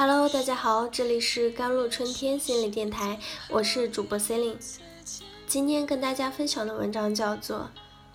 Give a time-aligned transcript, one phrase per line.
[0.00, 4.54] Hello，大家好，这里是甘露春天心理电台，我是主播 Celine。
[5.48, 7.68] 今天跟大家分享的文章叫做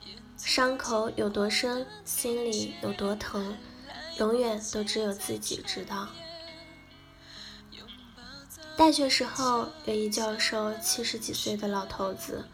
[0.38, 3.58] 《伤口有多深，心里有多疼，
[4.18, 6.08] 永远都只有自己知道》。
[8.78, 12.46] 大学时候，有一教授，七十几岁的老头子，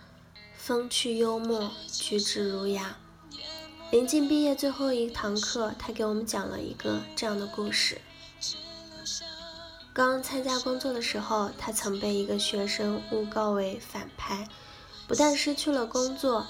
[0.55, 2.97] 风趣幽默，举止儒雅。
[3.91, 8.01] 临近毕业最后一堂课，他给我们讲了一个这样的故事。
[9.93, 14.47] 刚参加工作的时候，他曾被一个学生诬告为反派，
[15.07, 16.45] 不但失去了工作，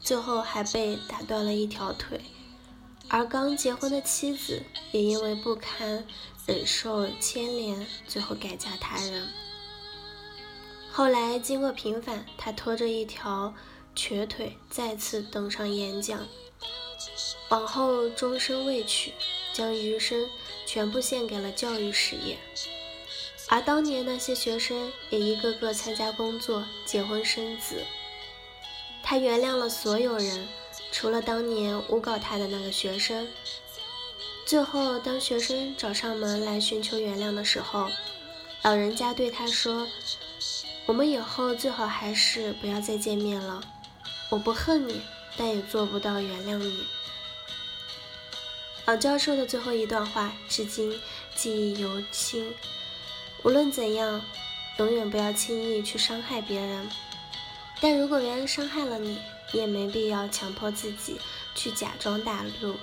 [0.00, 2.20] 最后还被打断了一条腿。
[3.08, 4.62] 而刚结婚的妻子
[4.92, 6.06] 也因为不堪
[6.46, 9.28] 忍受牵连，最后改嫁他人。
[10.90, 13.54] 后来经过平反，他拖着一条
[13.94, 16.26] 瘸腿再次登上演讲，
[17.50, 19.12] 往后终身未娶，
[19.52, 20.28] 将余生
[20.66, 22.36] 全部献给了教育事业。
[23.48, 27.82] 而当年那些学生也一个个参加工作、结婚生子。
[29.02, 30.46] 他原谅了所有人，
[30.92, 33.26] 除了当年诬告他的那个学生。
[34.44, 37.88] 最后，当学生找上门来寻求原谅的时候，
[38.62, 39.86] 老人家对他说
[40.84, 43.62] ：“我们以后最好还是不要再见面了。
[44.30, 45.00] 我不恨你，
[45.36, 46.84] 但也做不到原谅你。”
[48.84, 50.98] 老教授的最后一段话，至今
[51.34, 52.54] 记忆犹新。
[53.44, 54.20] 无论怎样，
[54.78, 56.88] 永远不要轻易去伤害别人。
[57.80, 59.18] 但如果别人伤害了你，
[59.52, 61.20] 你也没必要强迫自己
[61.54, 62.74] 去假装大度。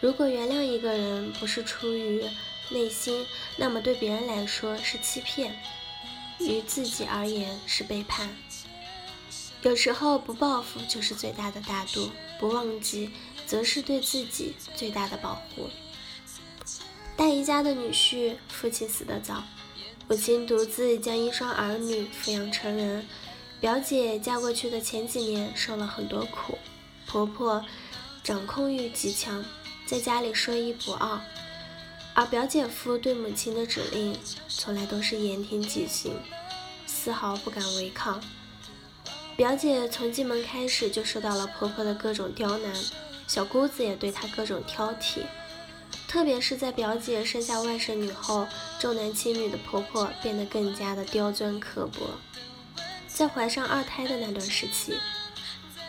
[0.00, 2.24] 如果原谅一个人不是出于
[2.70, 5.58] 内心，那么对别人来说是欺骗，
[6.38, 8.28] 于自己而言是背叛。
[9.62, 13.10] 有时候不报复就是最大的大度，不忘记
[13.46, 15.68] 则是对自己最大的保护。
[17.16, 19.42] 大姨家的女婿父亲死得早，
[20.06, 23.06] 母亲独自将一双儿女抚养成人。
[23.58, 26.58] 表姐嫁过去的前几年受了很多苦，
[27.06, 27.64] 婆婆
[28.22, 29.42] 掌控欲极强，
[29.86, 31.18] 在家里说一不二，
[32.12, 34.14] 而表姐夫对母亲的指令
[34.46, 36.12] 从来都是言听计行，
[36.86, 38.22] 丝毫不敢违抗。
[39.38, 42.74] 表姐从进门开始就受到了婆婆的各种刁难，
[43.26, 45.22] 小姑子也对她各种挑剔。
[46.16, 48.48] 特别是在表姐生下外甥女后，
[48.80, 52.08] 重男轻女的婆婆变得更加的刁钻刻薄。
[53.06, 54.98] 在怀上二胎的那段时期，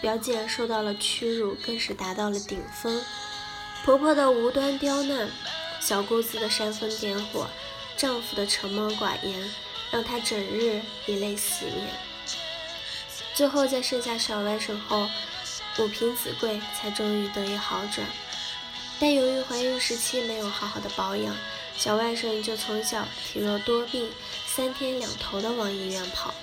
[0.02, 3.02] 表姐受到了屈辱，更是达到了顶峰。
[3.86, 5.32] 婆婆的无端刁难，
[5.80, 7.48] 小姑子的煽风点火，
[7.96, 9.50] 丈夫的沉默寡言，
[9.92, 11.88] 让她整日以泪洗面。
[13.34, 15.08] 最后在生下小外甥后，
[15.78, 18.06] 母凭子贵，才终于得以好转。
[19.00, 21.36] 但由于怀孕时期没有好好的保养，
[21.78, 24.10] 小外甥就从小体弱多病，
[24.48, 26.34] 三天两头的往医院跑。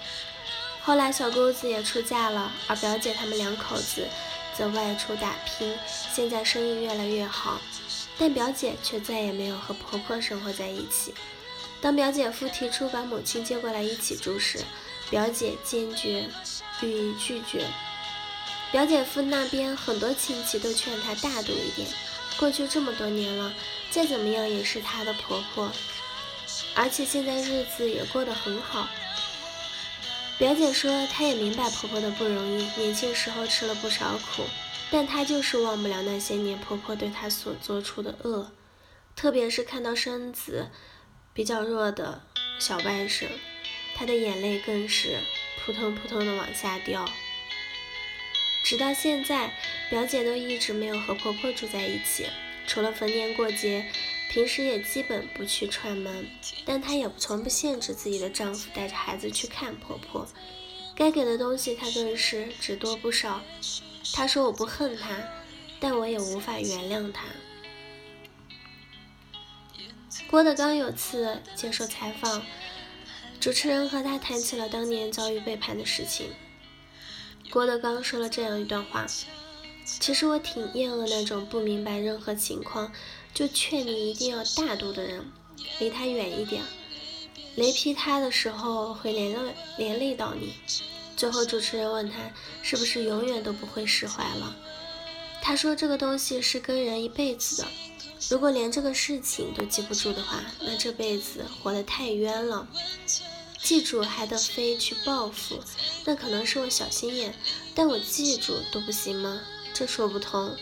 [0.80, 4.06] 后来小姑子也出嫁了，而表姐他们两口子
[4.56, 5.76] 则外出打拼，
[6.14, 7.60] 现在生意越来越好。
[8.16, 11.12] 但表姐却再也没有和婆婆生活在一起。
[11.80, 14.60] 当表姐夫提出把母亲接过来一起住时，
[15.10, 16.30] 表姐坚决
[16.82, 17.66] 予以拒绝。
[18.70, 21.88] 表姐夫那边很多亲戚都劝她大度一点。
[22.44, 23.54] 过去这么多年了，
[23.88, 25.72] 再怎么样也是她的婆婆，
[26.74, 28.86] 而且现在日子也过得很好。
[30.36, 34.44] 表姐说，她也明白婆婆的不容易，年轻时候吃了不少苦，
[34.90, 38.52] 但她就是忘不了那些年婆婆对她所做出的恶，
[39.16, 40.68] 特别是看到身子
[41.32, 42.20] 比较弱的
[42.58, 43.24] 小外甥，
[43.96, 45.18] 她的眼泪更是
[45.64, 47.08] 扑通扑通的往下掉。
[48.62, 49.54] 直到现在，
[49.90, 52.26] 表姐都一直没有和婆婆住在一起，
[52.66, 53.86] 除了逢年过节，
[54.30, 56.26] 平时也基本不去串门。
[56.64, 60.26] 但她也从不限制自己的丈夫带着孩子去看婆婆，
[60.94, 63.42] 该给的东西她更是只多不少。
[64.12, 65.22] 她说：“我不恨她，
[65.78, 67.24] 但我也无法原谅她。”
[70.30, 72.42] 郭德纲有次接受采访，
[73.38, 76.30] 主持人和他谈起了当年遭遇背叛的事情。
[77.50, 79.06] 郭德纲说了这样一段话
[79.84, 82.90] ：“其实我挺厌恶那种不明白任何情况
[83.32, 85.30] 就劝你一定要大度的人，
[85.78, 86.62] 离他远一点。
[87.56, 90.54] 雷劈他的时候会连累连累到你。”
[91.16, 92.18] 最后主持人问他
[92.62, 94.56] 是不是永远都不会释怀了，
[95.40, 97.68] 他说：“这个东西是跟人一辈子的，
[98.30, 102.66] 如果连这个事情都记不住的话，那这辈子活得太冤了。”
[103.62, 105.58] 记住还得飞去报复，
[106.04, 107.34] 那可能是我小心眼，
[107.74, 109.40] 但我记住都不行吗？
[109.74, 110.56] 这说不通。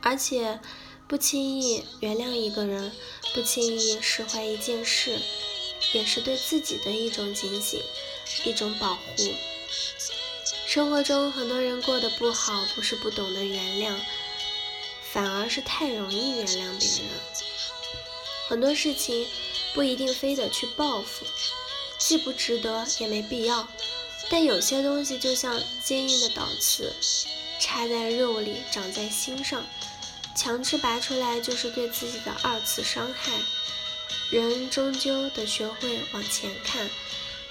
[0.00, 0.60] 而且
[1.08, 2.92] 不轻易原谅一个人，
[3.34, 5.18] 不轻易释怀一件事，
[5.92, 7.82] 也是对自己的一种警醒，
[8.44, 9.00] 一种保护。
[10.66, 13.98] 生活中很多人过得不好，不是不懂得原谅，
[15.10, 17.08] 反而是太容易原谅别人。
[18.48, 19.26] 很多事情
[19.74, 21.26] 不一定非得去报复，
[21.98, 23.66] 既不值得，也没必要。
[24.30, 26.92] 但有些东西就像坚硬的倒刺，
[27.58, 29.64] 插在肉里，长在心上。
[30.36, 33.32] 强制拔出来就是对自己的二次伤害。
[34.30, 36.88] 人终究得学会往前看，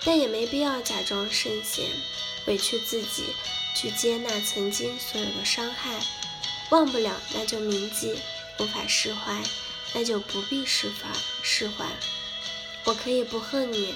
[0.06, 1.86] 但也没必要假装圣贤，
[2.46, 3.24] 委屈自己
[3.76, 6.00] 去接纳曾经所有的伤害。
[6.70, 8.20] 忘不了那就铭记，
[8.60, 9.42] 无法释怀
[9.94, 11.10] 那就不必释怀
[11.42, 11.86] 释怀。
[12.86, 13.96] 我可以不恨你，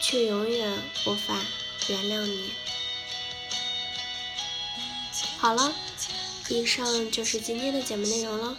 [0.00, 1.34] 却永远无法
[1.88, 2.50] 原谅你。
[5.38, 5.72] 好了。
[6.50, 8.56] 以上就是今天的节目内容了。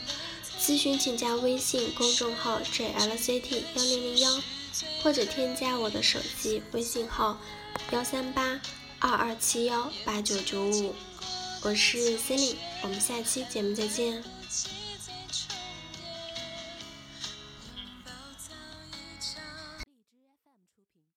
[0.61, 4.41] 咨询请加微信公众号 jlct 幺零零幺，
[5.01, 7.39] 或者添加我的手机微信号
[7.91, 8.61] 幺三八
[8.99, 10.93] 二二七幺八九九五。
[11.63, 14.23] 我是 c e l i n e 我们下期节目再见。